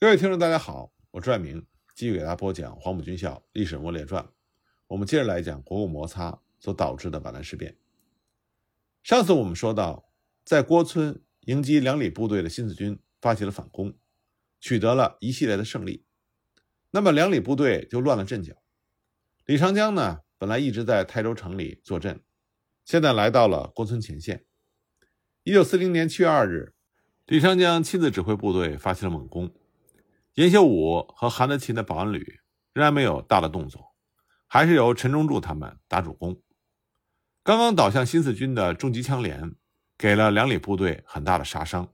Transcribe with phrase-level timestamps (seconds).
[0.00, 4.24] 各位听众，大家好，我朱爱明继续给大家播讲《黄埔军校历史人物列传》。
[4.86, 7.76] 我们接着来讲国共摩擦所导致的皖南事变。
[9.02, 10.10] 上次我们说到，
[10.42, 13.92] 在郭村迎击两李部队的新四军发起了反攻，
[14.58, 16.06] 取得了一系列的胜利。
[16.92, 18.54] 那么两李部队就乱了阵脚。
[19.44, 22.22] 李长江呢，本来一直在泰州城里坐镇，
[22.86, 24.46] 现在来到了郭村前线。
[25.42, 26.72] 一九四零年七月二日，
[27.26, 29.54] 李长江亲自指挥部队发起了猛攻。
[30.40, 32.40] 严秀武和韩德勤的保安旅
[32.72, 33.94] 仍然没有大的动作，
[34.46, 36.40] 还是由陈忠柱他们打主攻。
[37.42, 39.54] 刚刚倒向新四军的重机枪连，
[39.98, 41.92] 给了两旅部队很大的杀伤。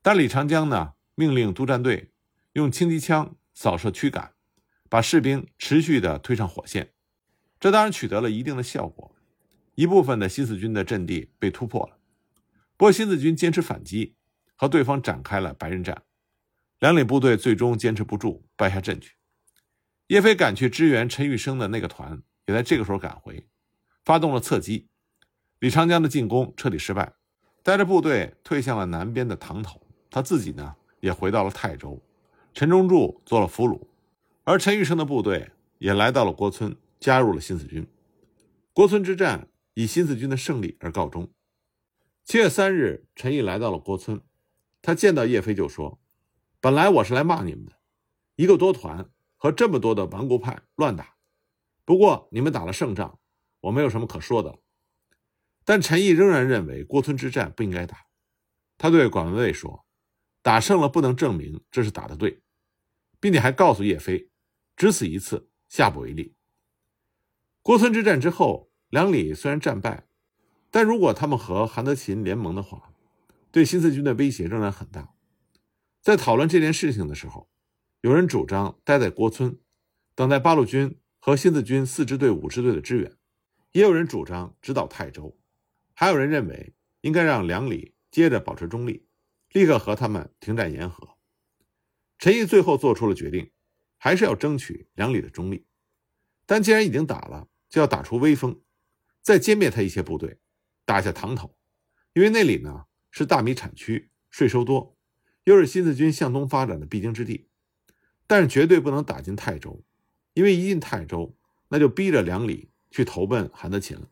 [0.00, 2.12] 但李长江呢，命令督战队
[2.52, 4.34] 用轻机枪扫射驱赶，
[4.88, 6.92] 把士兵持续的推上火线。
[7.58, 9.16] 这当然取得了一定的效果，
[9.74, 11.98] 一部分的新四军的阵地被突破了。
[12.76, 14.14] 不过新四军坚持反击，
[14.54, 16.04] 和对方展开了白刃战。
[16.78, 19.14] 两旅部队最终坚持不住，败下阵去。
[20.08, 23.48] 叶飞赶去支援陈玉生的那个团，也在这个时候赶回，
[24.04, 24.88] 发动了侧击。
[25.58, 27.14] 李长江的进攻彻底失败，
[27.62, 29.80] 带着部队退向了南边的塘头。
[30.10, 32.00] 他自己呢，也回到了泰州。
[32.52, 33.80] 陈忠柱做了俘虏，
[34.44, 37.86] 而陈玉生的部队也来到了郭村，加入了新四军。
[38.74, 41.32] 郭村之战以新四军的胜利而告终。
[42.22, 44.20] 七月三日，陈毅来到了郭村，
[44.82, 45.98] 他见到叶飞就说。
[46.66, 47.74] 本来我是来骂你们的，
[48.34, 51.14] 一个多团和这么多的顽固派乱打。
[51.84, 53.20] 不过你们打了胜仗，
[53.60, 54.58] 我没有什么可说的。
[55.64, 58.06] 但陈毅仍然认为郭村之战不应该打。
[58.78, 59.86] 他对管文卫说
[60.42, 62.42] ：“打胜了不能证明这是打的对，
[63.20, 64.28] 并且还告诉叶飞，
[64.74, 66.34] 只此一次，下不为例。”
[67.62, 70.08] 郭村之战之后，两李虽然战败，
[70.72, 72.92] 但如果他们和韩德勤联盟的话，
[73.52, 75.14] 对新四军的威胁仍然很大。
[76.06, 77.50] 在讨论这件事情的时候，
[78.00, 79.58] 有人主张待在郭村，
[80.14, 83.10] 等待八路军和新四军四支队、五支队的支援；
[83.72, 85.36] 也有人主张直捣泰州；
[85.94, 89.04] 还有人认为应该让两李接着保持中立，
[89.50, 91.16] 立刻和他们停战言和。
[92.20, 93.50] 陈毅最后做出了决定，
[93.98, 95.66] 还是要争取两李的中立。
[96.46, 98.60] 但既然已经打了，就要打出威风，
[99.22, 100.38] 再歼灭他一些部队，
[100.84, 101.58] 打下塘头，
[102.12, 104.95] 因为那里呢是大米产区，税收多。
[105.46, 107.46] 又是新四军向东发展的必经之地，
[108.26, 109.80] 但是绝对不能打进泰州，
[110.34, 111.36] 因为一进泰州，
[111.68, 114.10] 那就逼着梁李去投奔韩德勤了。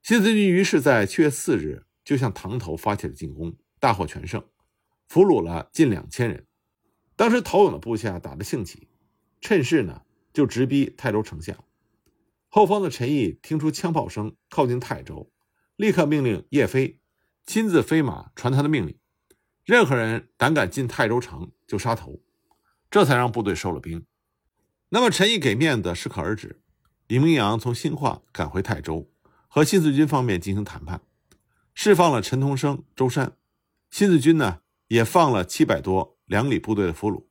[0.00, 4.44] 新四军于是，在七月四日就向塘头发起了进攻，大获全胜，
[5.08, 6.46] 俘虏了近两千人。
[7.16, 8.86] 当时陶勇的部下打得兴起，
[9.40, 11.58] 趁势呢就直逼泰州城下。
[12.48, 15.32] 后方的陈毅听出枪炮声靠近泰州，
[15.74, 17.00] 立刻命令叶飞
[17.44, 18.96] 亲自飞马传他的命令。
[19.68, 22.22] 任何人胆敢进泰州城，就杀头，
[22.90, 24.06] 这才让部队收了兵。
[24.88, 26.62] 那么陈毅给面子适可而止，
[27.06, 29.10] 李明阳从兴化赶回泰州，
[29.46, 31.02] 和新四军方面进行谈判，
[31.74, 33.36] 释放了陈同生、周山。
[33.90, 37.26] 新四军呢也放了七百多两李部队的俘虏，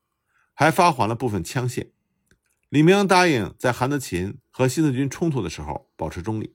[0.54, 1.90] 还发还了部分枪械。
[2.70, 6.54] 李明阳答应在韩德勤和新四军冲突的时候保持中立，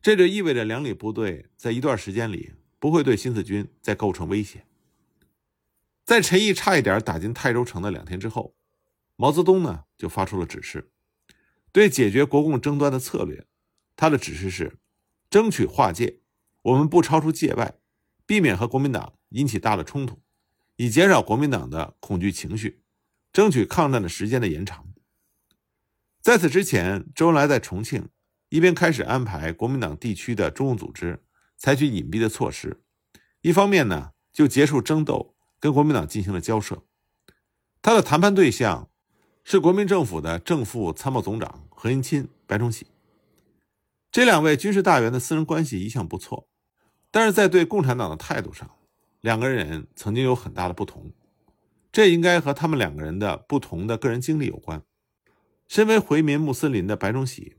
[0.00, 4.64] 这就意味着两李部队在一段时间里不会对新四军再构成威胁。
[6.12, 8.54] 在陈毅差一点打进泰州城的两天之后，
[9.16, 10.90] 毛泽东呢就发出了指示，
[11.72, 13.46] 对解决国共争端的策略，
[13.96, 14.76] 他的指示是：
[15.30, 16.18] 争取划界，
[16.60, 17.76] 我们不超出界外，
[18.26, 20.20] 避免和国民党引起大的冲突，
[20.76, 22.82] 以减少国民党的恐惧情绪，
[23.32, 24.92] 争取抗战的时间的延长。
[26.20, 28.10] 在此之前，周恩来在重庆
[28.50, 31.24] 一边开始安排国民党地区的中共组织
[31.56, 32.82] 采取隐蔽的措施，
[33.40, 35.30] 一方面呢就结束争斗。
[35.62, 36.82] 跟国民党进行了交涉，
[37.80, 38.90] 他的谈判对象
[39.44, 42.88] 是国民政府的正副参谋总长何应钦、白崇禧。
[44.10, 46.48] 这两位军事大员的私人关系一向不错，
[47.12, 48.68] 但是在对共产党的态度上，
[49.20, 51.12] 两个人曾经有很大的不同。
[51.92, 54.82] 这应该和他们两个人的不同的个人经历有关。
[55.68, 57.54] 身为回民穆斯林的白崇禧，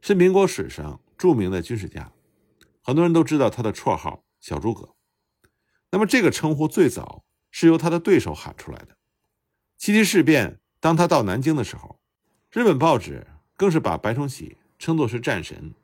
[0.00, 2.12] 是民国史上著名的军事家，
[2.80, 4.94] 很多人都知道他的绰号“小诸葛”。
[5.90, 7.24] 那么这个称呼最早。
[7.50, 8.96] 是由他的对手喊出来的。
[9.76, 12.00] 七七事变，当他到南京的时候，
[12.50, 13.26] 日本报纸
[13.56, 15.74] 更是把白崇禧称作是战神，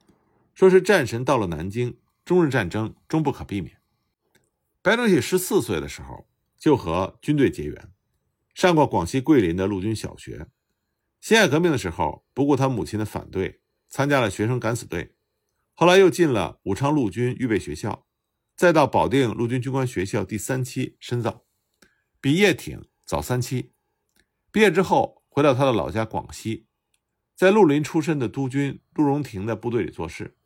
[0.55, 3.77] 说是战神到了南京，中日战争终不可避免。
[4.83, 7.91] 白崇禧十四岁的时候就和军队结缘，
[8.55, 10.47] 上过广西桂林的陆军小学。
[11.21, 15.15] 辛亥革命的时候，不顾他母亲的反对，参加了学生敢死队，
[15.75, 18.07] 后来又进了武昌陆军预备学校，
[18.55, 21.46] 再到保定陆军军官学校第三期深造。
[22.27, 23.71] 比叶挺早三期。
[24.51, 26.67] 毕业之后，回到他的老家广西，
[27.37, 30.37] 在绿林出身的督军陆荣廷的部队里做事。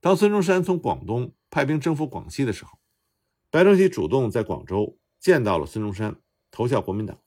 [0.00, 2.78] 当孙中山从广东派兵征服广西的时候，
[3.50, 6.18] 白崇禧主动在广州见到了孙中山，
[6.50, 7.20] 投效国民党。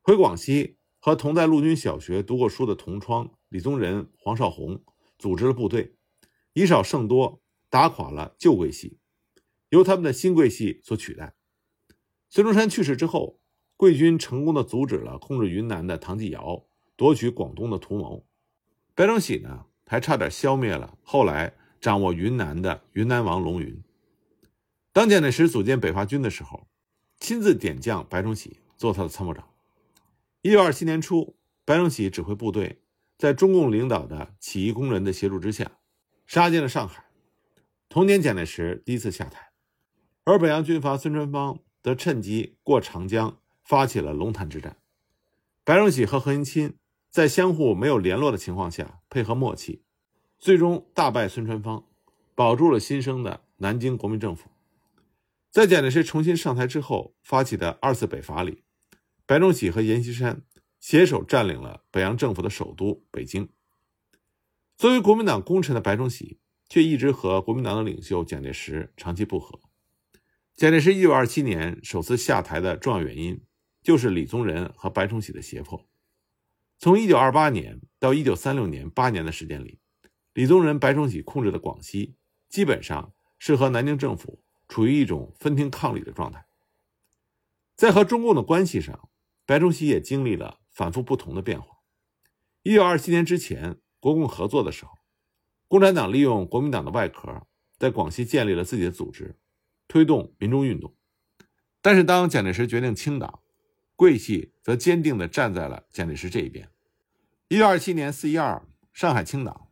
[0.00, 4.80] 回广西和同在陆军小学读过书的同窗李宗仁、黄绍竑
[5.18, 5.96] 组织了部队，
[6.52, 9.00] 以少胜多，打垮了旧桂系，
[9.70, 11.34] 由他们的新桂系所取代。
[12.30, 13.40] 孙中山去世之后，
[13.76, 16.66] 桂军成功的阻止了控制云南的唐继尧
[16.96, 18.26] 夺取广东的图谋。
[18.94, 21.54] 白崇禧呢，还差点消灭了后来。
[21.80, 23.84] 掌握云南的云南王龙云，
[24.92, 26.66] 当蒋介石组建北伐军的时候，
[27.20, 29.48] 亲自点将白崇禧做他的参谋长。
[30.42, 32.82] 一九二七年初，白崇禧指挥部队，
[33.16, 35.78] 在中共领导的起义工人的协助之下，
[36.26, 37.04] 杀进了上海。
[37.88, 39.52] 同年，蒋介石第一次下台，
[40.24, 44.76] 而北洋军阀孙传芳则趁机过长江，发起了龙潭之战。
[45.64, 46.74] 白崇禧和何应钦
[47.08, 49.80] 在相互没有联络的情况下，配合默契。
[50.38, 51.86] 最终大败孙传芳，
[52.34, 54.50] 保住了新生的南京国民政府。
[55.50, 58.64] 在蒋介石重新上台之后发起的二次北伐里，
[59.24, 60.42] 白崇禧和阎锡山
[60.78, 63.48] 携手占领了北洋政府的首都北京。
[64.76, 66.38] 作为国民党功臣的白崇禧，
[66.68, 69.58] 却一直和国民党的领袖蒋介石长期不和。
[70.58, 73.40] 蒋介石一九二七年首次下台的重要原因，
[73.80, 75.88] 就是李宗仁和白崇禧的胁迫。
[76.80, 79.78] 从一九二八年到一九三六年八年的时间里。
[80.34, 82.16] 李宗仁、白崇禧控制的广西，
[82.48, 86.44] 基本上是和南京政府处于一种分庭抗礼的状态。
[87.76, 89.08] 在和中共的关系上，
[89.46, 91.76] 白崇禧也经历了反复不同的变化。
[92.64, 94.90] 一九二七年之前，国共合作的时候，
[95.68, 97.46] 共产党利用国民党的外壳，
[97.78, 99.38] 在广西建立了自己的组织，
[99.88, 100.94] 推动民众运动。
[101.82, 103.40] 但是，当蒋介石决定清党，
[103.96, 106.68] 桂系则坚定地站在了蒋介石这一边。
[107.48, 108.62] 一九二七年四一二，
[108.92, 109.68] 上海清党。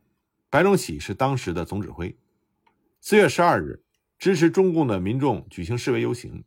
[0.49, 2.17] 白崇禧是当时的总指挥。
[3.01, 3.83] 四月十二日，
[4.17, 6.43] 支持中共的民众举行示威游行，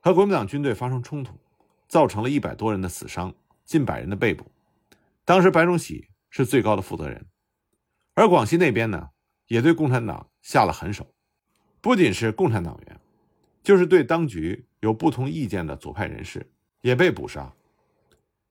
[0.00, 1.38] 和国民党军队发生冲突，
[1.88, 4.50] 造成了一百多人的死伤，近百人的被捕。
[5.24, 7.26] 当时白崇禧是最高的负责人，
[8.14, 9.10] 而广西那边呢，
[9.48, 11.12] 也对共产党下了狠手，
[11.80, 13.00] 不仅是共产党员，
[13.62, 16.50] 就是对当局有不同意见的左派人士
[16.80, 17.54] 也被捕杀。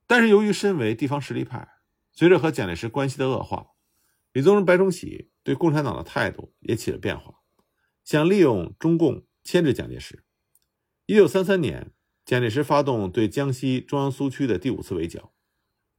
[0.07, 1.67] 但是由于身为地方实力派，
[2.11, 3.67] 随着和蒋介石关系的恶化。
[4.33, 7.41] 李宗仁、白崇禧对共产党的态度也起了变化，
[8.05, 10.23] 想利用中共牵制蒋介石。
[11.05, 11.91] 一九三三年，
[12.23, 15.33] 蒋介石发动对江西中央苏区的第五次围剿，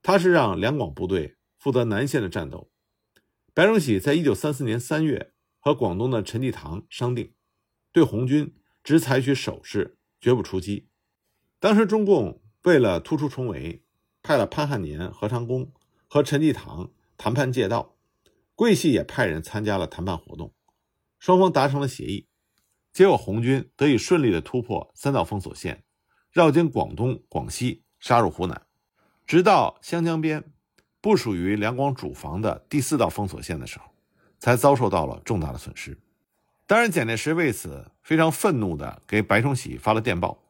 [0.00, 2.70] 他是让两广部队负责南线的战斗。
[3.52, 7.34] 白崇禧在一九三四年三月和广东的陈济棠商定，
[7.92, 10.88] 对红军只采取守势，绝不出击。
[11.58, 13.84] 当时中共为了突出重围，
[14.22, 15.72] 派了潘汉年、何长工
[16.06, 17.96] 和陈济棠谈判借道。
[18.54, 20.54] 桂系也派人参加了谈判活动，
[21.18, 22.28] 双方达成了协议，
[22.92, 25.82] 结果红军得以顺利的突破三道封锁线，
[26.30, 28.66] 绕经广东、广西，杀入湖南，
[29.26, 30.52] 直到湘江边，
[31.00, 33.86] 不属于两广主防的第四道封锁线的时候，
[34.38, 35.98] 才遭受到了重大的损失。
[36.72, 40.42] 当然，蒋介石为此非常愤怒的给白崇禧发了电报，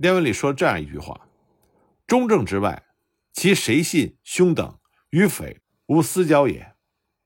[0.00, 1.28] 电文里说这样一句话
[2.04, 2.82] ：“中正之外，
[3.32, 4.76] 其谁信兄等
[5.10, 6.74] 与匪无私交也。”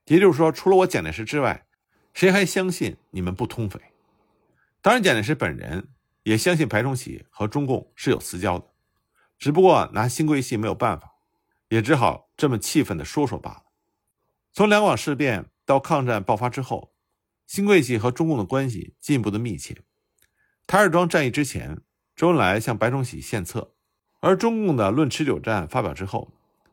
[0.04, 1.64] 也就是说，除了我蒋介石之外，
[2.12, 3.80] 谁还相信你们不通匪？
[4.82, 5.88] 当然，蒋介石本人
[6.24, 8.66] 也相信白崇禧和中共是有私交的，
[9.38, 11.14] 只不过拿新桂系没有办法，
[11.70, 13.62] 也只好这么气愤地说说罢了。
[14.52, 16.92] 从两广事变到抗战爆发之后，
[17.46, 19.76] 新桂系和中共的关系进一步的密切。
[20.66, 21.80] 台儿庄战役之前，
[22.14, 23.72] 周恩来向白崇禧献策，
[24.20, 26.32] 而中共的《论持久战》发表之后，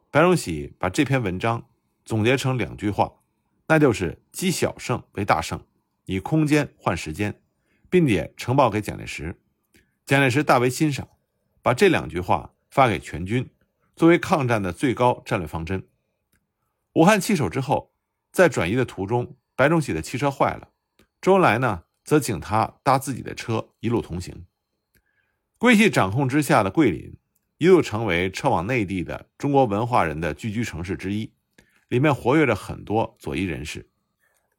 [0.09, 1.67] 白崇禧把这篇文章
[2.03, 3.13] 总结成两句话。
[3.67, 5.65] 那就是积小胜为大胜，
[6.05, 7.41] 以空间换时间，
[7.89, 9.39] 并且呈报给蒋介石。
[10.05, 11.07] 蒋介石大为欣赏，
[11.61, 13.49] 把这两句话发给全军，
[13.95, 15.87] 作为抗战的最高战略方针。
[16.93, 17.93] 武汉弃守之后，
[18.31, 20.69] 在转移的途中，白崇禧的汽车坏了，
[21.21, 24.45] 周恩来呢，则请他搭自己的车一路同行。
[25.57, 27.15] 桂系掌控之下的桂林，
[27.57, 31.33] 一度成为撤往内地的中国文化人的聚居城市之一。
[31.87, 33.87] 里面活跃着很多左翼人士。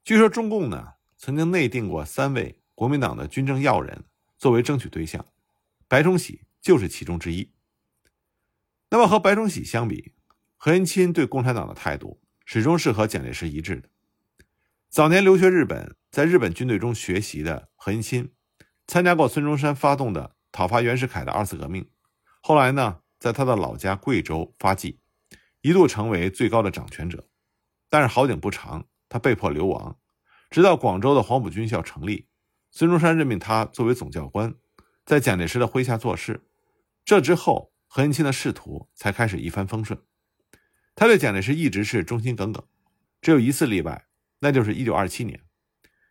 [0.04, 4.04] 据说中共呢曾经内定过三位国民党的军政要人
[4.38, 5.26] 作为争取对象，
[5.88, 7.50] 白崇禧就是其中之一。
[8.90, 10.12] 那么和白崇禧相比，
[10.56, 13.88] 何应钦对共产党的态度始终是和蒋介石一致的。
[14.94, 18.30] 早年留学日本，在日本军队中学习的何应钦，
[18.86, 21.90] 参加过孙中山发动的讨伐袁世凯的二次革命，
[22.40, 25.00] 后来呢，在他的老家贵州发迹，
[25.62, 27.26] 一度成为最高的掌权者。
[27.90, 29.98] 但是好景不长，他被迫流亡。
[30.48, 32.28] 直到广州的黄埔军校成立，
[32.70, 34.54] 孙中山任命他作为总教官，
[35.04, 36.46] 在蒋介石的麾下做事。
[37.04, 40.00] 这之后，何应钦的仕途才开始一帆风顺。
[40.94, 42.64] 他对蒋介石一直是忠心耿耿，
[43.20, 44.06] 只有一次例外，
[44.44, 45.40] 那就是1927年。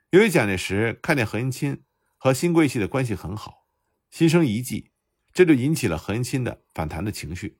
[0.09, 1.83] 由于蒋介石看见何应钦
[2.17, 3.67] 和新桂系的关系很好，
[4.09, 4.89] 心生一计，
[5.31, 7.59] 这就引起了何应钦的反弹的情绪。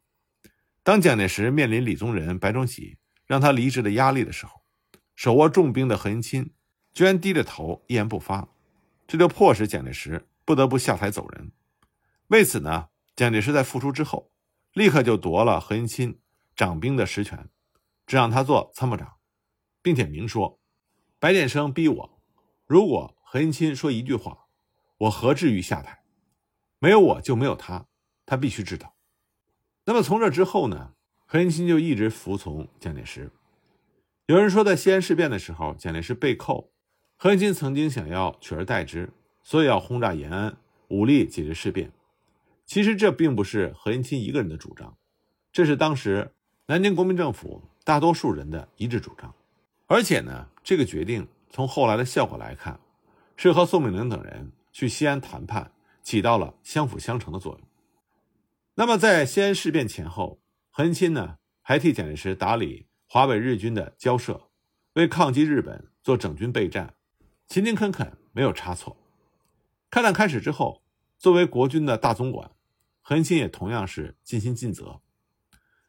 [0.81, 4.63] 当蒋介石面临李宗仁、白崇禧让他离职的压力的时候，
[5.15, 6.49] 手握重兵的何应钦
[6.91, 8.49] 居然低着头一言不发，
[9.05, 11.51] 这就迫使蒋介石不得不下台走人。
[12.29, 14.31] 为此呢，蒋介石在复出之后，
[14.73, 16.17] 立刻就夺了何应钦
[16.55, 17.47] 掌兵的实权，
[18.07, 19.17] 只让他做参谋长，
[19.83, 20.59] 并且明说
[21.23, 22.09] ：“白建生逼我，
[22.67, 24.47] 如果何应钦说一句话，
[24.97, 26.03] 我何至于下台？
[26.79, 27.85] 没有我就没有他，
[28.25, 28.93] 他必须知道。”
[29.87, 30.91] 那么从这之后呢，
[31.25, 33.31] 何应钦就一直服从蒋介石。
[34.25, 36.73] 有人说，在西安事变的时候，蒋介石被扣，
[37.15, 39.09] 何应钦曾经想要取而代之，
[39.41, 40.57] 所以要轰炸延安，
[40.89, 41.89] 武力解决事变。
[42.65, 44.97] 其实这并不是何应钦一个人的主张，
[45.53, 46.33] 这是当时
[46.65, 49.33] 南京国民政府大多数人的一致主张。
[49.87, 52.79] 而且呢，这个决定从后来的效果来看，
[53.35, 55.71] 是和宋美龄等人去西安谈判
[56.01, 57.67] 起到了相辅相成的作用。
[58.75, 64.49] 那么，在西安事变前后，何应钦呢还替蒋介石打理华北日军的交涉，
[64.93, 66.95] 为抗击日本做整军备战，
[67.47, 68.97] 勤勤恳恳，没有差错。
[69.91, 70.81] 抗战开始之后，
[71.19, 72.49] 作为国军的大总管，
[73.01, 75.01] 何应钦也同样是尽心尽责。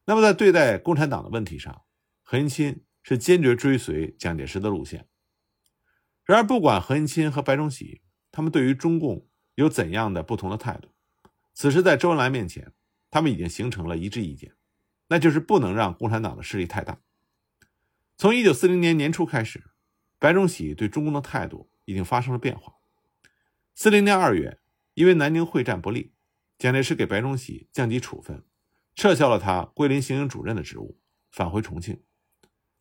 [0.04, 1.82] 那么，在对待共产党的问题上，
[2.22, 5.06] 何应钦是坚决追随蒋介石的路线。
[6.25, 8.00] 然而，不管何应钦和白崇禧
[8.32, 10.88] 他们对于中共有怎样的不同的态度。
[11.52, 12.73] 此时，在周恩来面前，
[13.11, 14.54] 他们已经形成了一致意见，
[15.08, 16.99] 那就是不能让共产党的势力太大。
[18.16, 19.70] 从一九四零年年初开始，
[20.18, 22.75] 白崇禧对中共的态度已经发生了变化。
[23.75, 24.61] 四零年二月，
[24.94, 26.14] 因为南宁会战不利，
[26.56, 28.42] 蒋介石给白崇禧降级处分，
[28.94, 30.99] 撤销了他桂林行营主任的职务，
[31.30, 32.02] 返回重庆。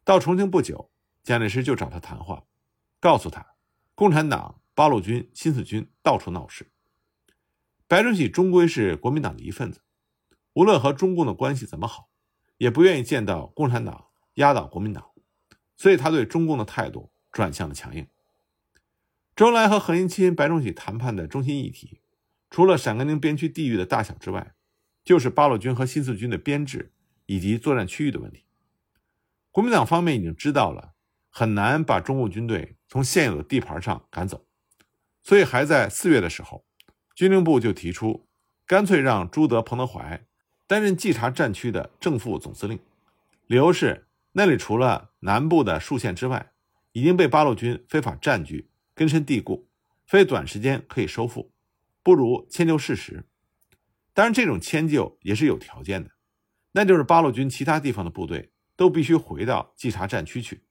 [0.05, 0.91] 到重庆不久，
[1.23, 2.45] 蒋介石就找他谈话，
[2.99, 3.55] 告诉他，
[3.95, 6.71] 共产党八路军、新四军到处闹事。
[7.87, 9.81] 白崇禧终归是国民党的一份子，
[10.53, 12.09] 无论和中共的关系怎么好，
[12.57, 15.11] 也不愿意见到共产党压倒国民党，
[15.77, 18.05] 所以他对中共的态度转向了强硬。
[19.35, 22.01] 周恩来和何应钦、白崇禧谈判的中心议题，
[22.49, 24.53] 除了陕甘宁边区地域的大小之外，
[25.05, 26.91] 就是八路军和新四军的编制
[27.25, 28.43] 以及作战区域的问题。
[29.53, 30.95] 国民党方面已经知道了
[31.29, 34.47] 很难把中共军队从现有的地盘上赶走，
[35.21, 36.65] 所以还在四月的时候。
[37.13, 38.27] 军令部就提出，
[38.65, 40.25] 干脆让朱德、彭德怀
[40.65, 42.79] 担任冀察战区的正副总司令。
[43.45, 46.51] 理由是那里除了南部的数县之外，
[46.91, 49.67] 已经被八路军非法占据，根深蒂固，
[50.07, 51.51] 非短时间可以收复，
[52.01, 53.27] 不如迁就事实。
[54.15, 56.09] 当然，这种迁就也是有条件的，
[56.71, 60.63] 那就是八路军其他地方的部队都必须回到冀察战区去。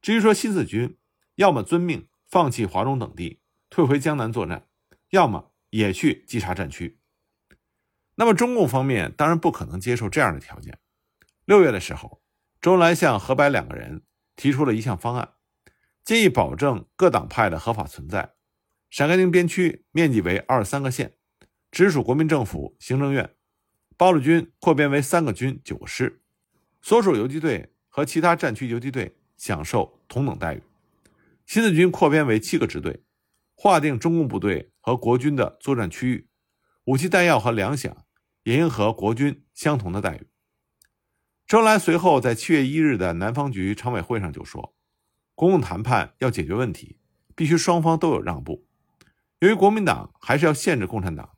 [0.00, 0.96] 至于说新四军，
[1.34, 3.40] 要么遵命放弃华中等地，
[3.70, 4.68] 退回江南作战，
[5.10, 5.52] 要么。
[5.70, 7.00] 也去稽察战区。
[8.14, 10.78] 那么中共方面当然不可能接受这样的条件。
[11.44, 12.22] 六月的时候，
[12.62, 14.02] 周恩来向何白两个人
[14.36, 15.34] 提出了一项方案，
[16.02, 18.36] 建议保证各党派的合法存在。
[18.88, 21.18] 陕甘宁边区面积为二十三个县，
[21.70, 23.36] 直属国民政府行政院。
[23.98, 26.22] 八路军扩编为三个军九个师，
[26.86, 30.62] 所属游击队和其他战区游击队享受同等待遇。
[31.44, 33.02] 新四军扩编为七个支队，
[33.56, 34.70] 划定中共部队。
[34.80, 36.28] 和国军的作战区域、
[36.84, 37.92] 武器弹药和粮饷
[38.44, 40.28] 也应和国军相同的待遇。
[41.44, 44.76] 周恩来随后在七月一日的南方局常委会上就说
[45.34, 47.00] ：“国共谈判要解决问题，
[47.34, 48.64] 必须双方都有让步。
[49.40, 51.30] 由于国民党还是要限制共产党，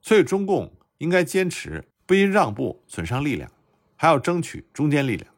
[0.00, 3.52] 所以中共应该坚持不因让步损伤力量，
[3.96, 5.34] 还要争取中坚力量。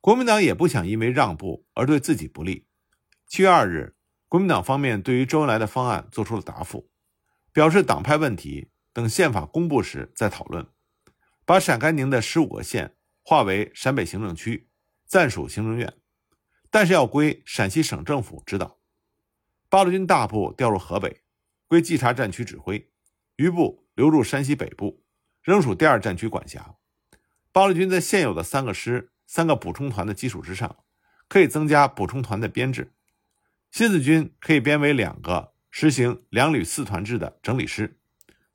[0.00, 2.66] 国民党也不想因为让步而对自己不利。”
[3.28, 3.94] 七月二日。
[4.28, 6.88] 国民党方面对于周恩来的方案做出了答复，
[7.52, 10.68] 表示党派问题等宪法公布时再讨论，
[11.44, 14.68] 把陕甘宁的十五个县划为陕北行政区，
[15.04, 15.92] 暂属行政院，
[16.70, 18.78] 但是要归陕西省政府指导。
[19.68, 21.22] 八路军大部调入河北，
[21.66, 22.88] 归冀察战区指挥，
[23.34, 25.02] 余部留入山西北部，
[25.42, 26.76] 仍属第二战区管辖。
[27.52, 30.84] 八路军在现有的三个师、三个补充团的基础之上，
[31.28, 32.92] 可以增加补充团的编制。
[33.70, 37.98] 新四军可以编为两个实行两旅四团制的整理师，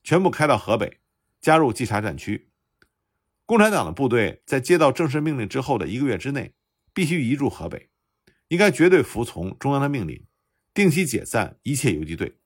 [0.03, 0.99] 全部开到河北，
[1.41, 2.49] 加入冀察战区。
[3.45, 6.55] 共产党的部队在接到正式命令之后的一个月之内，
[6.93, 7.89] 必须移驻河北，
[8.47, 10.25] 应该绝对服从中央的命令，
[10.73, 12.37] 定期解散一切游击队。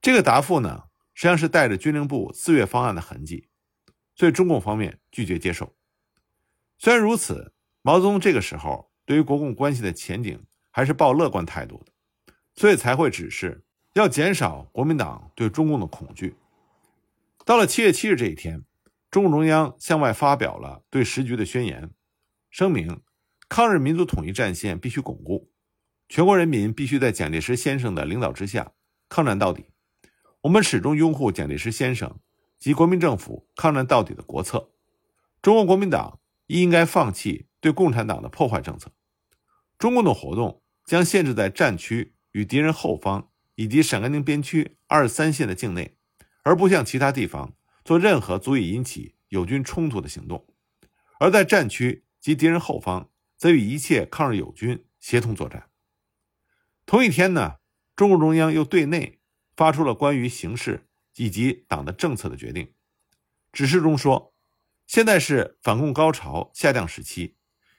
[0.00, 0.84] 这个答复呢，
[1.14, 3.48] 实际上是带着军令部四月方案的痕迹，
[4.14, 5.74] 所以中共方面拒绝接受。
[6.78, 7.52] 虽然如此，
[7.82, 11.92] 毛泽东这个时候对于国共关系的前景还是抱乐观态度的，
[12.54, 13.64] 所以才会指示
[13.94, 16.34] 要减少国民党对中共的恐惧。
[17.44, 18.64] 到了七月七日这一天。
[19.10, 21.90] 中共中央向外发表了对时局的宣言，
[22.48, 23.02] 声明
[23.46, 25.50] 抗日民族统一战线必须巩固，
[26.08, 28.72] 全国人民必须在蒋介石先生的领导之下
[29.10, 29.66] 抗战到底。
[30.40, 32.18] 我们始终拥护蒋介石先生
[32.62, 34.70] 及国民政府抗战到底的国策。
[35.42, 38.92] 中国国民党亦应该放弃对共产党的破坏政策。
[39.76, 45.96] 中共的活动将限制在战区与敌人后方以及陕甘宁边区二三线的境内，
[46.44, 47.52] 而不向其他地方。
[47.84, 50.46] 做任何足以引起友军冲突的行动，
[51.18, 55.68] 而在战区及敌人后方，则与一切抗日友军协同作战。
[56.86, 57.56] 同一天呢，
[57.96, 59.18] 中共中央又对内
[59.56, 62.72] 发出了关于形势以及党的政策的决定。
[63.52, 64.34] 指示中说，
[64.86, 67.36] 现在是反共高潮下降时期，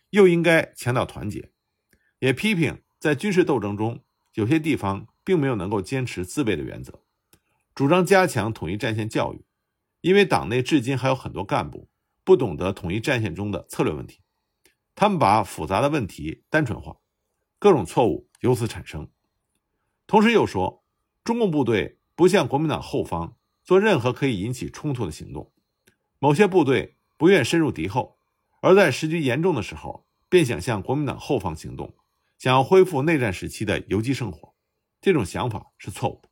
[0.09, 1.51] 又应该强调团结，
[2.19, 7.03] 也批评在军事斗争中有些地方并没有能够坚持自卫的原则，
[7.73, 9.45] 主张加强统一战线教育。
[10.01, 11.89] 因为党内至今还有很多干部
[12.25, 14.19] 不懂得统一战线中的策略问题，
[14.95, 16.97] 他们把复杂的问题单纯化，
[17.57, 19.09] 各种错误由此产生。
[20.05, 20.83] 同时又说，
[21.23, 25.51] 中共部队不向国民党后方做任何可以引起冲突的行动，
[26.19, 28.17] 某些部队不愿深入敌后，
[28.61, 31.95] 而在时局严重的时候便想向国民党后方行动，
[32.37, 34.53] 想要恢复内战时期的游击生活，
[35.01, 36.29] 这种想法是错误的。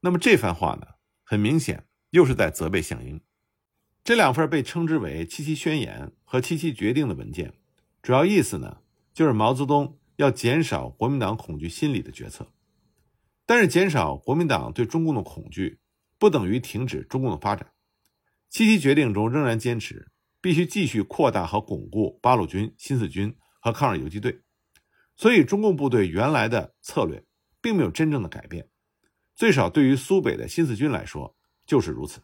[0.00, 0.86] 那么这番话呢，
[1.24, 1.84] 很明显。
[2.10, 3.20] 又是在责备项英。
[4.02, 7.52] 这两份被称之为“七七宣言”和“七七决定”的文件，
[8.00, 8.78] 主要意思呢，
[9.12, 12.50] 就是毛泽东要减少国民党恐惧心理的决策。
[13.48, 15.80] 但是，减少国民党对中共的恐惧，
[16.18, 17.72] 不等于停止中共的发展。
[18.50, 20.10] 七七决定中仍然坚持
[20.42, 24.42] 必须继续扩大和巩固八路军、新四军和抗日游击队。
[25.16, 27.24] 所以，中共部队原来的策略
[27.62, 28.68] 并没有真正的改变，
[29.34, 31.34] 最少对于苏北的新四军来说。
[31.64, 32.20] 就是如此。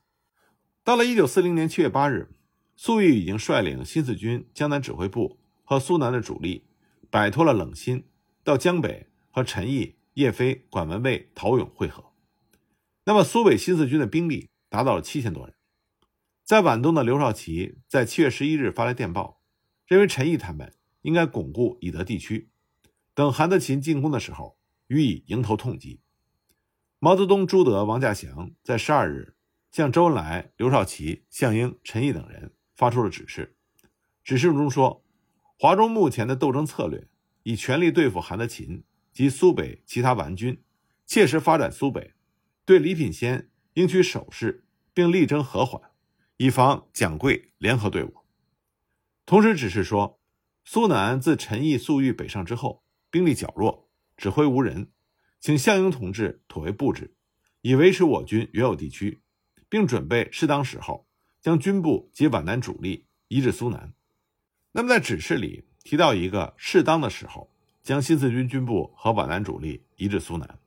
[0.83, 2.31] 到了一九四零年七月八日，
[2.77, 6.67] 粟裕已经率领新四军江南指挥部和苏南的主力，
[7.11, 8.07] 摆脱了冷心，
[8.43, 12.13] 到江北和陈毅、叶飞、管文蔚、陶勇会合。
[13.05, 15.55] 那么，苏北新四军的兵力达到了七千多人。
[16.43, 19.41] 在皖东的刘少奇在七月十一日发来电报，
[19.87, 20.73] 认为陈毅他们
[21.03, 22.49] 应该巩固以德地区，
[23.15, 26.01] 等韩德勤进攻的时候予以迎头痛击。
[26.99, 29.35] 毛泽东、朱德、王稼祥在十二日。
[29.71, 33.57] 向周恩来、刘少奇、项英、陈毅等人发出了指示。
[34.23, 35.05] 指示中说，
[35.59, 37.09] 华中目前的斗争策略，
[37.43, 40.63] 以全力对付韩德勤及苏北其他顽军，
[41.07, 42.13] 切实发展苏北。
[42.67, 45.81] 对李品仙应取守势，并力争和缓，
[46.37, 48.27] 以防蒋桂联合对我。
[49.25, 50.21] 同时指示说，
[50.65, 54.91] 苏南自陈毅、粟裕北上之后，兵力较弱，指挥无人，
[55.41, 57.15] 请项英同志妥为布置，
[57.63, 59.21] 以维持我军原有地区。
[59.67, 61.09] 并准备适当时候
[61.41, 63.93] 将军部及皖南主力移至苏南。
[64.71, 67.51] 那么在指示里提到一个适当的时候
[67.85, 70.59] 将新四军军部和皖南主力移至苏南。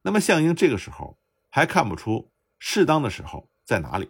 [0.00, 1.18] 那么项英这个时候
[1.50, 4.08] 还看不出适当的时候在哪里。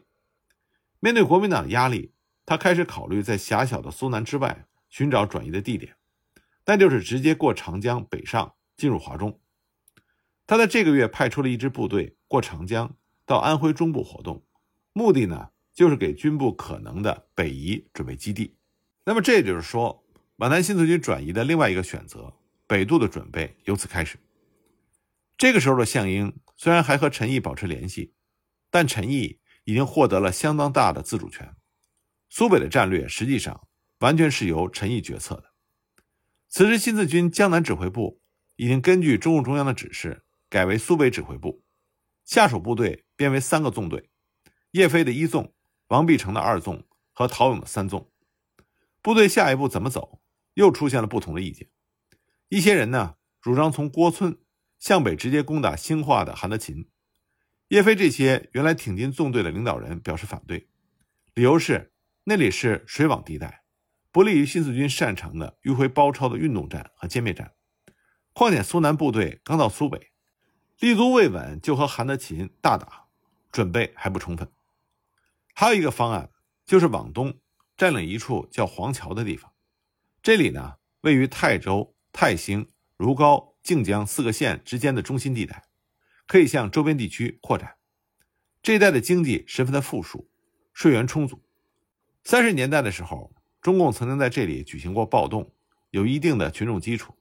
[1.00, 2.12] 面对国民党的压力，
[2.46, 5.96] 他开始考虑在狭小的苏南之外寻找转移的地点，
[6.66, 9.40] 那就是直接过长江北上进入华中。
[10.46, 12.94] 他在这个月派出了一支部队过长江。
[13.26, 14.42] 到安徽中部活动，
[14.94, 18.56] 目的呢就是给军部可能的北移准备基地。
[19.04, 20.02] 那么这也就是说，
[20.38, 22.32] 皖南新四军转移的另外一个选择——
[22.68, 24.16] 北渡的准备由此开始。
[25.36, 28.14] 这个时候的项英虽然还和陈毅保持联系，
[28.70, 31.56] 但陈毅已经获得了相当大的自主权。
[32.28, 33.66] 苏北的战略实际上
[33.98, 35.50] 完全是由陈毅决策的。
[36.48, 38.20] 此时，新四军江南指挥部
[38.54, 41.64] 已经根据中共中央的指示改为苏北指挥部。
[42.24, 44.08] 下属部队编为三个纵队：
[44.70, 45.52] 叶飞的一纵、
[45.88, 48.08] 王必成的二纵和陶勇的三纵。
[49.02, 50.20] 部队下一步怎么走，
[50.58, 51.68] 又出现了不同的意见。
[52.48, 54.40] 一些人呢主张从郭村
[54.76, 56.90] 向北直接攻打兴化的韩德勤。
[57.68, 60.68] 叶飞这些原来挺进纵队的领导人表示反对，
[61.34, 61.92] 理由是
[62.24, 63.62] 那里是水网地带，
[64.10, 67.52] 不利于新四军擅长的迂回包抄的运动战和歼灭战。
[68.32, 70.10] 况且苏南部队刚到苏北。
[70.80, 73.06] 立足未稳，就和韩德勤大打，
[73.52, 74.50] 准备还不充分。
[75.54, 76.30] 还有一个方案
[76.64, 77.38] 就是往东
[77.76, 79.52] 占领一处叫黄桥的地方，
[80.28, 85.64] 这里呢位于泰州、泰兴、如皋、靖江四个县之间的中心地带，
[86.26, 87.76] 可以向周边地区扩展。
[88.60, 90.28] 这一带的经济十分的富庶，
[90.74, 91.40] 税源充足。
[92.24, 95.50] 三十年代的时候，中共曾经在这里举行过暴动，
[95.92, 97.14] 有一定的群众基础。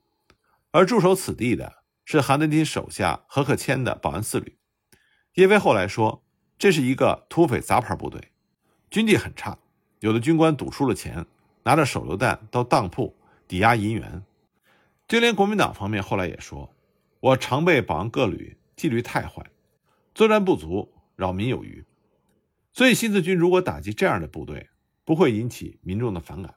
[0.70, 4.58] 而驻守此地的是韩德勤手下何克谦的保安四旅。
[5.32, 6.22] 叶飞后来说，
[6.58, 8.32] 这是一个土匪杂牌部队，
[8.90, 9.56] 军纪很差，
[10.00, 11.24] 有的军官赌输了钱，
[11.64, 13.16] 拿着手榴弹到当铺
[13.46, 14.22] 抵押银元。
[15.06, 16.74] 就连国民党方面后来也说，
[17.20, 19.50] 我常被保安各旅纪律太坏，
[20.14, 20.92] 作战不足。
[21.18, 21.84] 扰民有余，
[22.72, 24.68] 所以新四军如果打击这样的部队，
[25.04, 26.54] 不会引起民众的反感。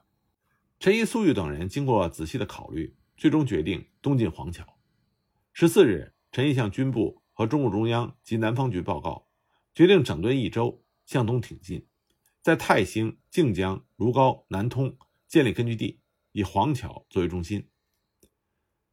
[0.78, 4.64] 陈毅、粟裕等人经过仔细的考虑，最终决定东进黄桥。
[5.52, 9.26] 十四日，陈毅向军部和中共中央及南方局报告，
[9.74, 11.84] 决定整顿益州，向东挺进，
[12.42, 16.00] 在泰兴、靖江、如皋、南通建立根据地，
[16.32, 17.68] 以黄桥作为中心。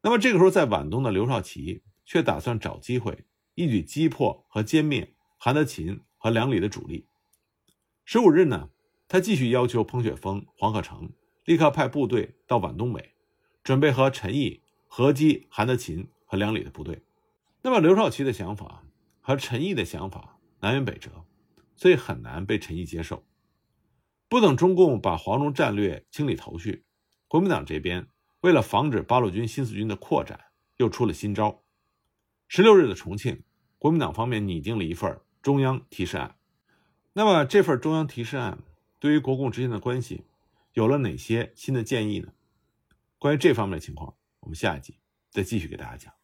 [0.02, 5.16] 那么这个时候，在皖东的刘少奇却打算找机会，一举击破和歼灭。
[5.42, 7.08] 韩德勤和梁礼的主力。
[8.04, 8.72] 十五日呢，
[9.08, 11.14] 他继续要求彭雪枫、黄克诚
[11.46, 13.14] 立刻派部队到皖东北，
[13.64, 17.04] 准备和陈毅合击韩德勤和梁礼的部队。
[17.62, 18.84] 那么刘少奇的想法
[19.22, 21.26] 和陈毅的想法南辕北辙，
[21.78, 23.24] 所以很难被陈毅接受。
[24.30, 26.86] 不等中共把黄忠战略清理头绪，
[27.28, 28.08] 国民党这边
[28.42, 30.40] 为了防止八路军新四军的扩展，
[30.78, 31.64] 又出了新招。
[32.48, 33.44] 十六日的重庆，
[33.78, 35.20] 国民党方面拟定了一份。
[35.42, 36.36] 中央提示案，
[37.14, 38.60] 那么这份中央提示案
[39.00, 40.26] 对于国共之间的关系
[40.74, 42.34] 有了哪些新的建议呢？
[43.18, 45.00] 关于这方面的情况，我们下一集
[45.32, 46.19] 再继续给大家讲。